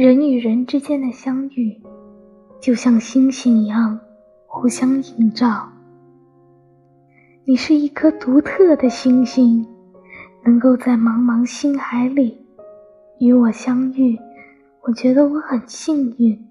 [0.00, 1.78] 人与人之间的相遇，
[2.58, 4.00] 就像星星一样
[4.46, 5.68] 互相映照。
[7.44, 9.62] 你是一颗独特的星星，
[10.42, 12.42] 能够在茫茫星海里
[13.18, 14.18] 与我相遇，
[14.84, 16.48] 我觉得我很幸运。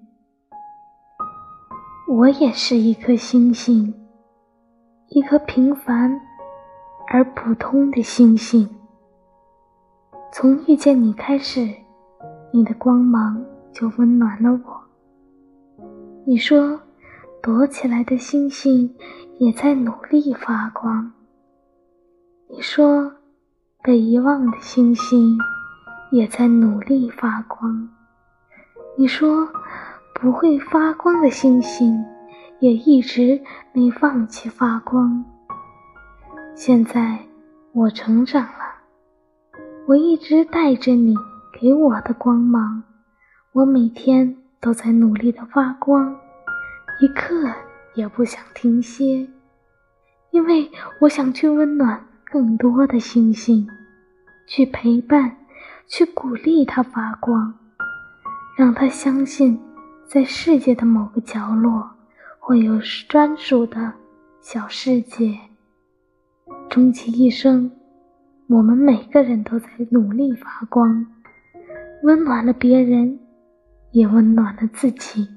[2.06, 3.92] 我也是一颗星星，
[5.08, 6.20] 一颗平凡
[7.08, 8.70] 而普通的星星。
[10.32, 11.68] 从遇见你开始，
[12.52, 14.80] 你的光芒就温暖了我。
[16.24, 16.80] 你说，
[17.42, 18.94] 躲起来的星星。
[19.40, 21.10] 也在努力发光。
[22.46, 23.10] 你说，
[23.82, 25.34] 被遗忘的星星
[26.12, 27.88] 也在努力发光。
[28.98, 29.48] 你说，
[30.12, 32.04] 不会发光的星星
[32.58, 33.40] 也一直
[33.72, 35.24] 没放弃发光。
[36.54, 37.18] 现在
[37.72, 38.74] 我成长了，
[39.86, 41.14] 我一直带着你
[41.60, 42.82] 给我的光芒，
[43.52, 46.16] 我每天都在努力的发光，
[47.00, 47.52] 一刻。
[47.94, 49.28] 也不想停歇，
[50.30, 53.66] 因为我想去温暖更多的星星，
[54.46, 55.36] 去陪伴，
[55.88, 57.52] 去鼓励它发光，
[58.56, 59.60] 让它相信，
[60.06, 61.90] 在世界的某个角落
[62.38, 63.92] 会有专属的
[64.40, 65.36] 小世界。
[66.70, 67.72] 终其一生，
[68.46, 71.04] 我们每个人都在努力发光，
[72.02, 73.18] 温暖了别人，
[73.92, 75.28] 也温暖了自己。